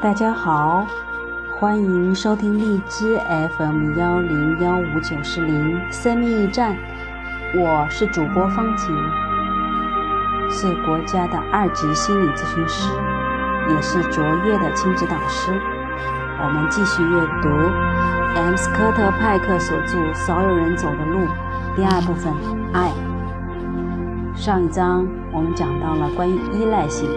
[0.00, 0.86] 大家好，
[1.58, 3.18] 欢迎收听荔枝
[3.56, 6.76] FM 幺零幺五九四零生命驿站，
[7.56, 8.94] 我是主播方晴，
[10.48, 12.88] 是国家的二级心理咨询师，
[13.70, 15.50] 也是卓越的亲子导师。
[16.44, 17.48] 我们继续阅读
[18.36, 21.26] M 斯科特派克所著《少有人走的路》
[21.74, 22.32] 第二部分
[22.72, 22.92] “爱”。
[24.32, 27.10] 上一章我们讲到了关于依赖性，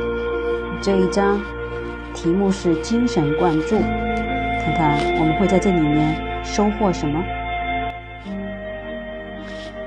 [0.82, 1.40] 这一章。
[2.14, 7.24] 题目是精神灌注，看看我们会在这里面收获什么？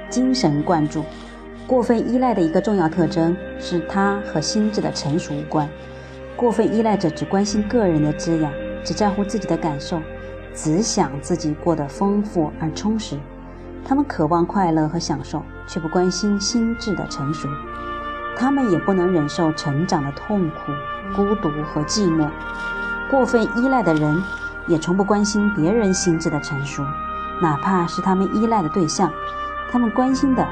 [0.08, 1.04] 精神灌注，
[1.66, 5.68] 过分依赖的一个重要特征是它和心智的成熟无关。
[6.36, 10.00] 过分依赖者只关心个人的滋养，只在乎自己的感受，
[10.54, 13.16] 只想自己过得丰富而充实。
[13.84, 17.48] 他们渴望快乐和享受，却不关心心智的成熟。
[18.36, 20.72] 他们也不能忍受成长的痛苦、
[21.14, 22.28] 孤独和寂寞。
[23.10, 24.22] 过分依赖的人
[24.66, 26.82] 也从不关心别人心智的成熟，
[27.40, 29.10] 哪怕是他们依赖的对象。
[29.70, 30.46] 他们关心的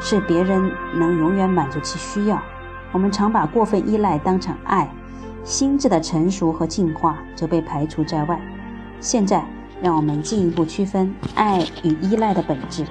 [0.00, 2.40] 是别人能永远满足其需要。
[2.92, 4.90] 我们常把过分依赖当成爱，
[5.44, 8.40] 心智的成熟和进化则被排除在外。
[9.00, 9.44] 现在，
[9.82, 12.86] 让我们进一步区分爱与依赖的本质，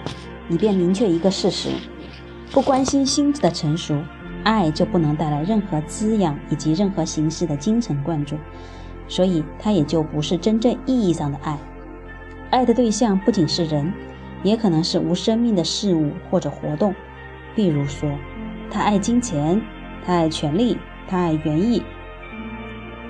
[0.49, 1.69] 以便明确一个事实：
[2.51, 3.95] 不关心心智的成熟。
[4.45, 8.37] 爱就不能带来任何滋养以及任何形式的精神灌注，
[9.07, 11.57] 所以它也就不是真正意义上的爱。
[12.51, 13.91] 爱的对象不仅是人，
[14.43, 16.93] 也可能是无生命的事物或者活动。
[17.55, 18.09] 比如说，
[18.69, 19.59] 他爱金钱，
[20.05, 21.81] 他爱权力，他爱园艺，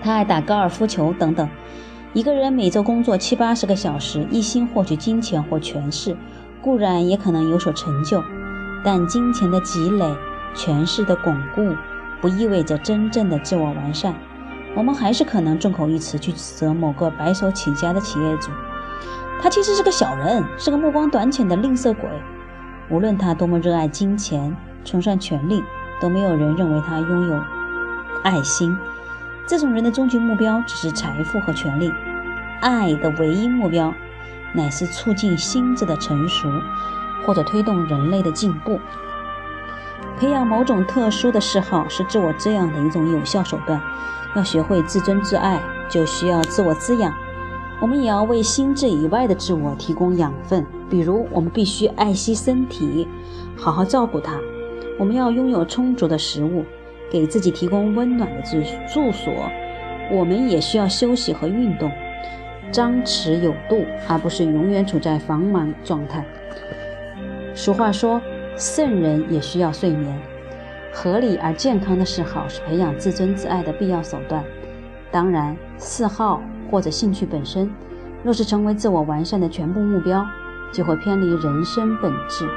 [0.01, 1.49] 他爱打高尔夫球等等。
[2.13, 6.15] 一个人每周工作七八十个小时，一心获取金钱或权势，
[6.61, 8.23] 固然也可能有所成就，
[8.85, 10.05] 但金钱的积累。
[10.55, 11.75] 权势的巩固
[12.21, 14.15] 不意味着真正的自我完善，
[14.75, 18.51] 我们还是可能众口一词去指责某个白手起家的企业主，
[19.41, 22.09] 他其实是个小人，是个目光短浅的吝啬鬼。
[22.89, 25.63] 无论他多么热爱金钱、崇尚权力，
[25.99, 27.39] 都没有人认为他拥有
[28.23, 28.75] 爱心。
[29.47, 31.91] 这种人的终极目标只是财富和权力，
[32.61, 33.93] 爱的唯一目标
[34.53, 36.49] 乃是促进心智的成熟，
[37.25, 38.79] 或者推动人类的进步。
[40.17, 43.81] 培养某种特殊的嗜好是自我滋养的一种有效手段。
[44.35, 47.13] 要学会自尊自爱，就需要自我滋养。
[47.81, 53.07] 我们也要为心智以外的自我提供养分，比如我们必须爱惜身体，
[53.57, 54.39] 好好照顾它。
[54.97, 56.63] 我们要拥有充足的食物，
[57.09, 58.61] 给自己提供温暖的住
[58.93, 59.33] 住所。
[60.11, 61.91] 我们也需要休息和运动，
[62.71, 66.25] 张弛有度，而不是永远处在繁忙状态。
[67.53, 68.21] 俗话说。
[68.57, 70.17] 圣人也需要睡眠，
[70.93, 74.41] 合理而健康的嗜好是培养自尊自爱的必要手段。
[75.11, 77.69] 当然，嗜好或者兴趣本身，
[78.23, 80.25] 若是成为自我完善的全部目标，
[80.71, 82.47] 就会偏离人生本质。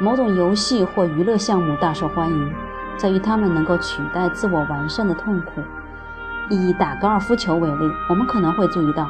[0.00, 2.52] 某种游戏或娱乐项目大受欢迎，
[2.96, 5.60] 在于它们能够取代自我完善的痛苦。
[6.50, 9.08] 以打高尔夫球为例，我们可能会注意到，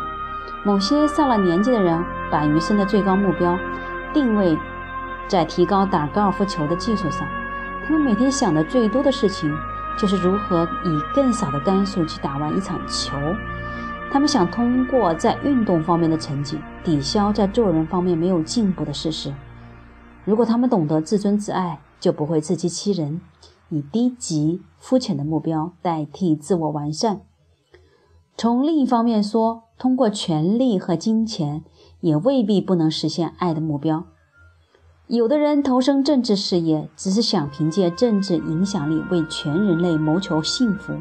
[0.63, 3.59] 某些上了年纪的人把余生的最高目标
[4.13, 4.59] 定位。
[5.29, 7.27] 在提高打高尔夫球的技术上，
[7.87, 9.51] 他们每天想的最多的事情
[9.99, 13.17] 就是如何以更少的杆数去打完一场球。
[14.11, 19.33] 他们想通过在运动方面的成绩抵消在做人方面没有进步的事实。
[20.25, 23.23] 如果他们懂得自尊自爱，就不会自欺欺人，
[23.71, 27.23] 以低级、肤浅的目标代替自我完善。
[28.37, 31.65] 从另一方面说，通过权力和金钱
[32.01, 34.05] 也未必不能实现爱的目标。
[35.13, 40.95] 有的人投身政治事业，只是想凭借政治影响力为全人类谋求幸福；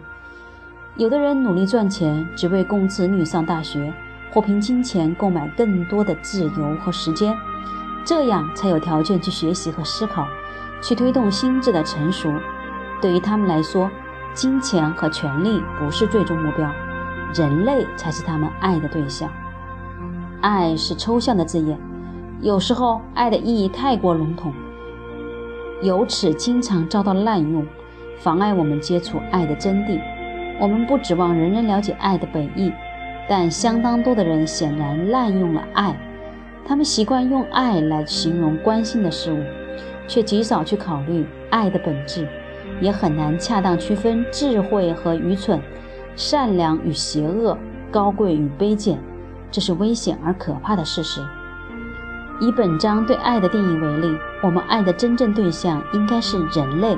[0.98, 3.94] 有的人努力赚钱，只为供子女上大学，
[4.34, 7.34] 或凭金钱购买更多的自由和时间，
[8.04, 10.28] 这样才有条件去学习和思考，
[10.81, 12.30] 去推动心智的成熟。
[13.02, 13.90] 对于他们来说，
[14.34, 16.69] 金钱和权力不是最终目标，
[17.34, 19.31] 人类才是他们爱的对象。
[20.42, 21.80] 爱是抽象的字眼。
[22.42, 24.52] 有时候，爱的意义太过笼统，
[25.84, 27.64] 由此经常遭到滥用，
[28.18, 30.02] 妨碍我们接触爱的真谛。
[30.60, 32.74] 我们不指望人人了解爱的本意，
[33.30, 35.96] 但相当多的人显然滥用了爱。
[36.66, 39.38] 他们习惯用爱来形容关心的事物，
[40.08, 42.28] 却极少去考虑爱的本质，
[42.82, 45.62] 也很难恰当区分智慧和愚蠢、
[46.16, 47.56] 善良与邪恶、
[47.92, 48.98] 高贵与卑贱。
[49.52, 51.22] 这是危险而可怕的事实。
[52.42, 56.98] 以本章对爱的定义为例，我们爱的真正对象应该是人类。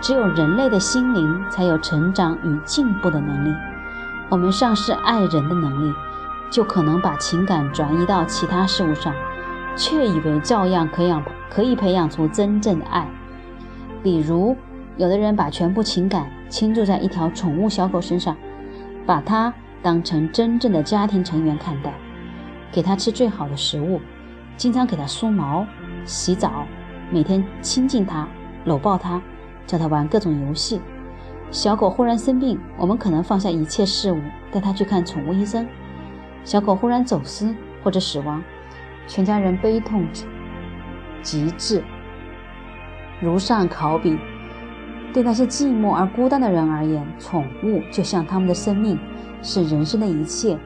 [0.00, 3.54] 只有人类的心灵才有成长与进步的能力。
[4.30, 5.94] 我们丧失爱人的能力，
[6.50, 9.12] 就可能把情感转移到其他事物上，
[9.76, 13.06] 却以为照样可养可以培养出真正的爱。
[14.02, 14.56] 比如，
[14.96, 18.34] 有的人把全部情感倾注在一条宠物小狗身上，
[19.04, 21.92] 把它当成真正的家庭成员看待，
[22.72, 24.00] 给它吃最好的食物，
[24.60, 25.66] 经常给它梳毛、
[26.04, 26.66] 洗澡，
[27.10, 28.28] 每天亲近它、
[28.66, 29.18] 搂抱它，
[29.66, 30.82] 叫它玩各种游戏。
[31.50, 34.20] 小狗忽然生病，我们可能放下一切事物，
[34.52, 35.66] 带它去看宠物医生。
[36.44, 38.44] 小狗忽然走失或者死亡，
[39.06, 40.06] 全家人悲痛
[41.22, 41.82] 极致。
[43.18, 44.18] 如上考比，
[45.14, 48.98] 对那些寂寞而孤单的人而言，宠物就像他们的生命，
[49.40, 50.58] 是人生的一切。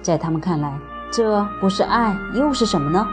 [0.00, 0.74] 在他们看来，
[1.12, 3.06] 这不是爱又是什么呢？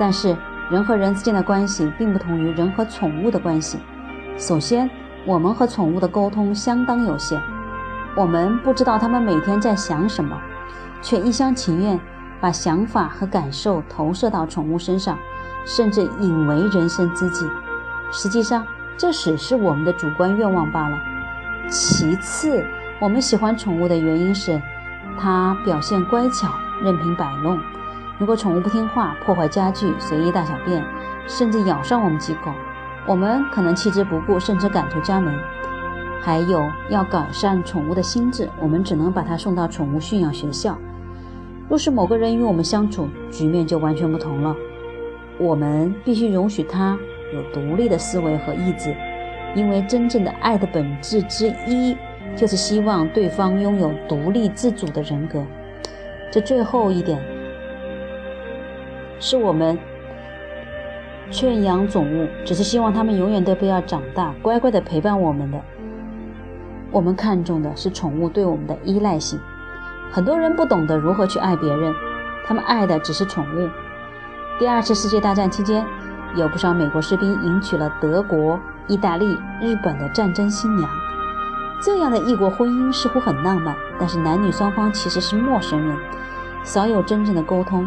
[0.00, 0.34] 但是，
[0.70, 3.78] 人和人之间的关系并不同于人和宠物的关系。
[4.38, 4.88] 首先，
[5.26, 7.38] 我们和宠物的沟通相当有限，
[8.16, 10.34] 我们不知道它们每天在想什么，
[11.02, 12.00] 却一厢情愿
[12.40, 15.18] 把想法和感受投射到宠物身上，
[15.66, 17.46] 甚至引为人生知己。
[18.10, 18.64] 实际上，
[18.96, 20.98] 这只是我们的主观愿望罢了。
[21.68, 22.64] 其次，
[23.00, 24.62] 我们喜欢宠物的原因是，
[25.18, 26.48] 它表现乖巧，
[26.82, 27.58] 任凭摆弄。
[28.20, 30.84] 如果宠物不听话，破坏家具，随意大小便，
[31.26, 32.52] 甚至咬伤我们几口。
[33.06, 35.34] 我们可能弃之不顾，甚至赶出家门。
[36.20, 40.76] 还有要改善宠物的心智，我们只能把它送到宠物驯养学校。
[41.66, 44.54] 若是某个人与我们相处，局面就完全不同了。
[45.38, 46.98] 我们必须容许他
[47.32, 48.94] 有独立的思维和意志，
[49.54, 51.96] 因为真正的爱的本质之一，
[52.36, 55.42] 就是希望对方拥有独立自主的人格。
[56.30, 57.18] 这最后一点，
[59.20, 59.78] 是我们。
[61.30, 65.60] 劝养宠物，只是希望它们永远都不要长大，乖乖地陪伴我们的。
[66.90, 69.38] 我们看重的是宠物对我们的依赖性。
[70.10, 71.94] 很多人不懂得如何去爱别人，
[72.44, 73.68] 他们爱的只是宠物。
[74.58, 75.86] 第二次世界大战期间，
[76.34, 78.58] 有不少美国士兵迎娶了德国、
[78.88, 80.90] 意大利、日本的战争新娘。
[81.80, 85.96] 这样的异国婚姻似乎很浪漫，但是男女双方其实是陌生人，
[86.64, 87.86] 少有真正的沟通。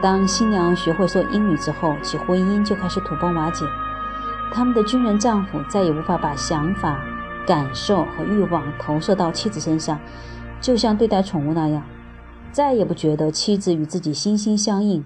[0.00, 3.64] 当新娘学会说英语之后，其婚姻就开始土崩瓦解。
[4.52, 7.02] 他们的军人丈夫再也无法把想法、
[7.44, 9.98] 感受和欲望投射到妻子身上，
[10.60, 11.82] 就像对待宠物那样，
[12.52, 15.04] 再也不觉得妻子与自己心心相印。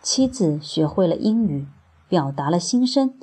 [0.00, 1.66] 妻子学会了英语，
[2.08, 3.14] 表达了心声，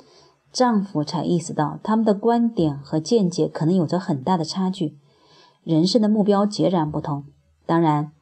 [0.52, 4.98] 丈夫才意识到他们的观点和见解可能有着很大的差距，
[5.62, 7.24] 人生的目标截然不同。
[7.64, 8.13] 当然。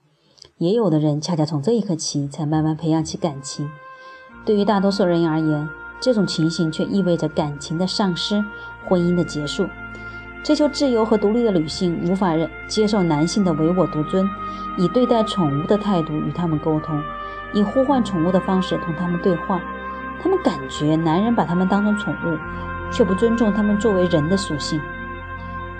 [0.62, 3.69] 也有的人恰恰从这一刻起才慢慢培养起感情。
[4.44, 5.69] 对于大多数人而言，
[6.00, 8.44] 这种情形却意味着感情的丧失、
[8.87, 9.67] 婚姻的结束。
[10.44, 14.25] 追求自由和独立的女性无法忍接受男性的唯我独尊，
[14.79, 17.03] 以对待宠物的态度与他们沟通，
[17.53, 19.61] 以呼唤宠物的方式同他们对话。
[20.23, 22.38] 他们感觉男人把他们当成宠物，
[22.93, 24.81] 却不尊重他们作为人的属性。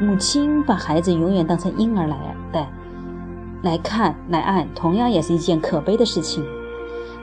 [0.01, 2.17] 母亲把孩子永远当成婴儿来
[2.51, 2.69] 待。
[3.63, 6.45] 来看来爱，同样也是一件可悲的事情。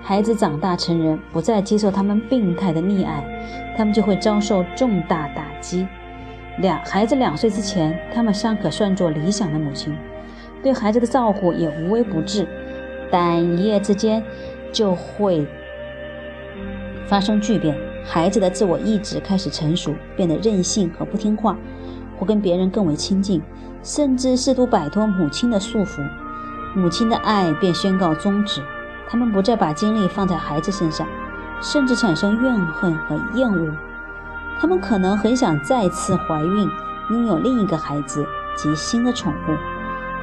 [0.02, 3.24] 孩子长大成人，不再接受他们病态的溺爱，
[3.78, 5.86] 他们就会遭受重大打击。
[6.60, 9.96] 两孩子两岁之前，他们尚可算作理想的母亲，
[10.64, 12.48] 对孩子的照顾也无微不至，
[13.12, 14.24] 但一夜之间
[14.72, 15.46] 就会
[17.06, 21.58] 发生巨变，孩子的自我意志开始成熟，变得任性和不听话，
[22.18, 23.42] 或跟别人更为亲近，
[23.84, 26.02] 甚至试图摆脱母亲的束缚。
[26.76, 28.62] 母亲的爱便宣告终止，
[29.08, 31.08] 他们不再把精力放在孩子身上，
[31.62, 33.74] 甚至产生怨恨和厌恶。
[34.60, 36.70] 他们可能很想再次怀孕，
[37.10, 39.56] 拥有另一个孩子及新的宠物。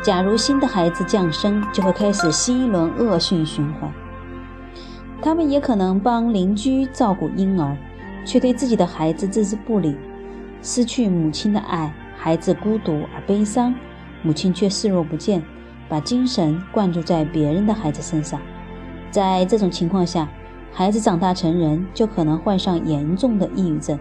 [0.02, 3.90] 假如新的孩子降生，就会开始新一轮恶性循环。
[5.20, 7.76] 他们也可能帮邻居照顾婴儿，
[8.24, 9.96] 却对自己的孩子置之不理。
[10.62, 13.74] 失去母亲的爱，孩子孤独而悲伤，
[14.22, 15.42] 母亲却视若不见。
[15.88, 18.40] 把精神灌注在别人的孩子身上，
[19.10, 20.28] 在这种情况下，
[20.72, 23.98] 孩子长大成人就可能患上严重的抑郁症，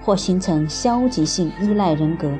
[0.00, 2.32] 或形成消极性依赖人格。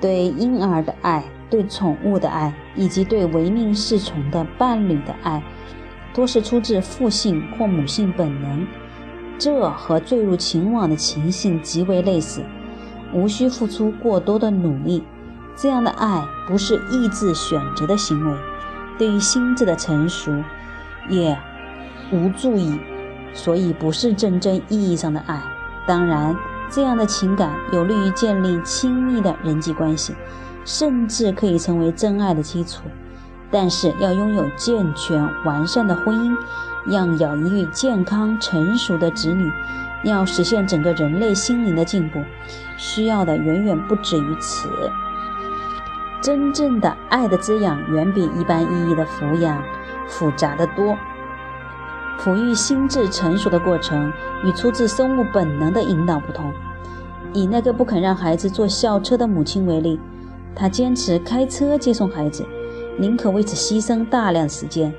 [0.00, 5.42] 对婴儿的爱、对宠物的爱，以及对唯命是从的伴侣的爱，
[6.14, 8.66] 多是出自父性或母性本能。
[9.38, 12.42] 这和坠入情网的情形极为类似，
[13.14, 15.02] 无需付出过多的努力。
[15.60, 18.34] 这样的爱不是意志选择的行为，
[18.96, 20.42] 对于心智的成熟
[21.06, 21.38] 也
[22.10, 22.80] 无助益，
[23.34, 25.38] 所以不是真正意义上的爱。
[25.86, 26.34] 当然，
[26.70, 30.14] 这样的情感有利于建立亲密的人际关系，
[30.64, 32.84] 甚至可以成为真爱的基础。
[33.50, 36.34] 但是，要拥有健全完善的婚姻，
[36.86, 39.52] 要养育健康成熟的子女，
[40.04, 42.18] 要实现整个人类心灵的进步，
[42.78, 44.70] 需要的远远不止于此。
[46.22, 49.62] 真正的爱的滋养，远比一般意义的抚养
[50.06, 50.96] 复杂的多。
[52.18, 54.12] 抚育心智成熟的过程，
[54.44, 56.52] 与出自生物本能的引导不同。
[57.32, 59.98] 以那个不肯让孩子坐校车的母亲为例，
[60.54, 62.44] 她坚持开车接送孩子。
[62.98, 64.92] 宁可为此牺牲大量时间，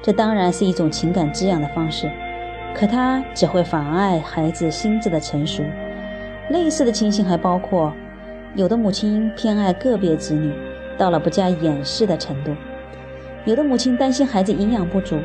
[0.00, 2.08] 这当然是一种情感滋养的方式，
[2.72, 5.64] 可它只会妨碍孩子心智的成熟。
[6.50, 7.92] 类似的情形还包括，
[8.54, 10.52] 有的母亲偏爱个别子女，
[10.98, 12.52] 到了不加掩饰的程度；
[13.44, 15.18] 有的母亲担心孩子营养不足，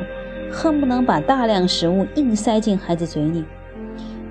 [0.50, 3.44] 恨不能把大量食物硬塞进孩子嘴里；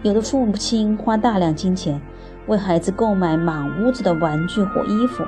[0.01, 2.01] 有的父母亲花大量金钱
[2.47, 5.23] 为孩子购买满屋子的玩具或衣服。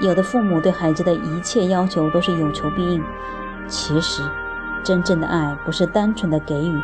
[0.00, 3.02] 有的父母对孩子的一切要求都是有求必应。
[3.68, 4.22] 其实，
[4.82, 6.80] 真正的爱不是单纯的给予，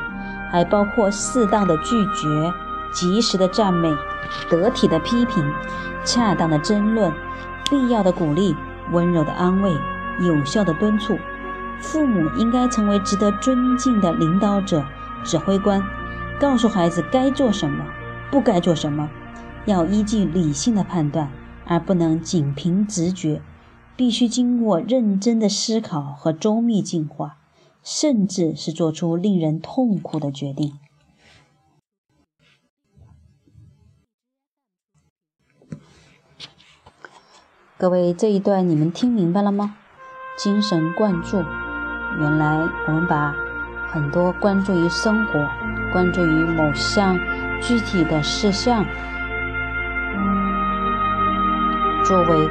[0.51, 2.53] 还包括适当的拒绝、
[2.93, 3.93] 及时的赞美、
[4.49, 5.45] 得体的批评、
[6.05, 7.13] 恰当的争论、
[7.71, 8.55] 必要的鼓励、
[8.93, 9.73] 温柔的安慰、
[10.21, 11.19] 有效的敦促。
[11.81, 14.85] 父母应该成为值得尊敬的领导者、
[15.25, 15.83] 指挥官，
[16.41, 17.85] 告诉孩子该做什么，
[18.31, 19.09] 不该做什么，
[19.67, 21.31] 要依据理性的判断。
[21.71, 23.43] 而不能仅凭直觉，
[23.95, 27.37] 必须经过认真的思考和周密进化，
[27.83, 30.73] 甚至是做出令人痛苦的决定。
[37.81, 39.77] 各位，这一段你们听明白了吗？
[40.37, 41.45] 精神灌注，
[42.19, 43.33] 原来我们把
[43.87, 45.47] 很多关注于生活、
[45.93, 47.17] 关注于某项
[47.61, 48.85] 具体的事项。
[52.05, 52.49] 作为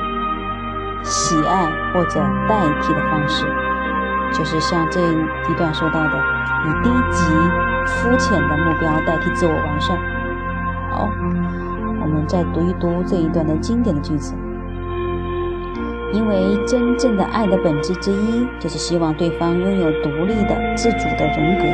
[1.03, 3.45] 喜爱或者代替的方式，
[4.31, 6.17] 就是像这一段说到的，
[6.65, 7.25] 以低级、
[7.85, 9.97] 肤浅的目标代替自我完善。
[10.89, 11.09] 好，
[12.01, 14.33] 我们再读一读这一段的经典的句子。
[16.13, 21.65] 因为真正的爱的本质之一，就是希望对方拥有独立的、自主的人格。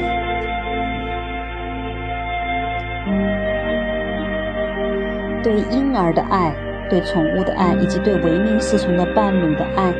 [5.44, 6.54] 对婴儿的爱。
[6.90, 9.92] 对宠物的爱，以及对唯命是从的伴侣的爱，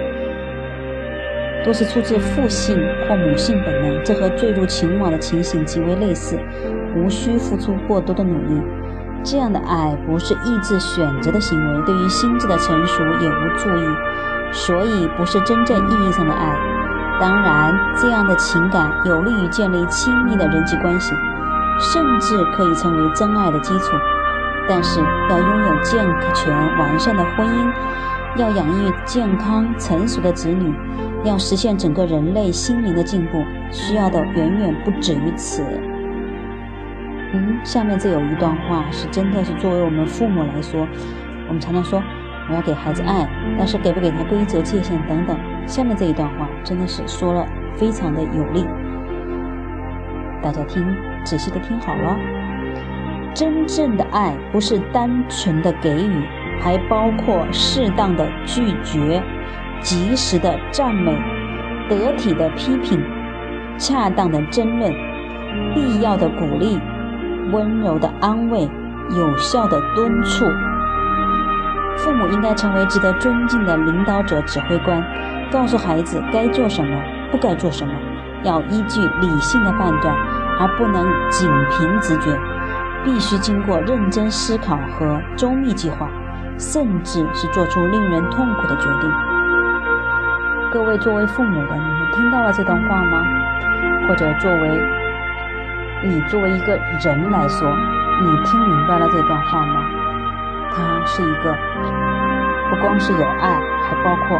[1.66, 4.04] 都是出自父性或母性本能。
[4.04, 6.38] 这和坠入情网的情形极为类似，
[6.96, 8.62] 无需付出过多的努力。
[9.24, 13.96] 这样的爱不是意志选择的行为，对于心智的成熟也无助益，
[14.52, 16.56] 所以不是真正意义上的爱。
[17.20, 21.14] 当然，这样的情感有利于建立亲密的人际关系，
[21.80, 23.96] 甚至可以成为真爱的基础。
[24.68, 25.00] 但是
[25.30, 27.72] 要拥有健全完善的婚姻，
[28.38, 30.74] 要养育健康成熟的子女，
[31.24, 35.64] 要实现整个人类心灵的进步，需要的远远不止于此。
[37.34, 40.88] 嗯，下面这有一段话是真的是作为我们父母来说，
[41.48, 42.02] 我们常常说
[42.48, 45.36] 我要给孩子爱，但是给不给他规则界限等等。
[45.66, 48.68] 下面这一段话真的是说了非常的有力，
[50.44, 50.86] 大家听
[51.24, 52.16] 仔细的听好了。
[53.34, 56.24] 真正的爱不是单纯的给予，
[56.62, 59.24] 还包括适当的拒绝、
[59.82, 61.12] 及时的赞美、
[61.90, 63.04] 得体的批评、
[63.76, 64.94] 恰当的争论、
[65.74, 66.80] 必要的鼓励、
[67.52, 68.70] 温柔的安慰、
[69.10, 70.46] 有效的敦促。
[71.98, 75.04] 父母应该成为值得尊敬的领导者、指挥官，
[75.52, 76.98] 告诉孩子该做什么、
[77.32, 77.94] 不该做什么，
[78.44, 80.16] 要依据理性的判断，
[80.60, 82.38] 而不能仅凭直觉。
[83.04, 86.08] 必须经过认真思考和周密计划，
[86.58, 89.12] 甚至是做出令人痛苦的决定。
[90.72, 93.22] 各位作为父母的，你们听到了这段话吗？
[94.08, 94.82] 或者作为
[96.06, 97.68] 你作为一个人来说，
[98.22, 99.82] 你听明白了这段话吗？
[100.76, 101.56] 它是一个
[102.70, 104.38] 不光是有爱，还包括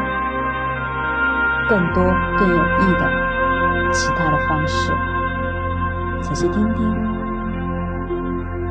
[1.70, 2.04] 更多
[2.38, 3.10] 更有益的
[3.94, 4.92] 其他的方式。
[6.22, 7.14] 仔细听听。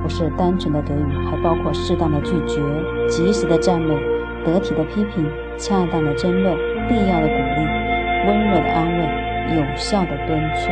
[0.03, 2.61] 不是单纯的给予，还包括适当的拒绝、
[3.09, 3.97] 及时的赞美、
[4.45, 6.55] 得体的批评、恰当的争论、
[6.89, 10.71] 必要的鼓励、温柔的安慰、有效的敦促。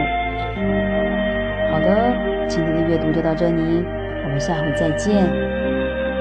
[1.80, 3.82] 好的，今天的阅读就到这里，
[4.22, 5.59] 我们下回再见。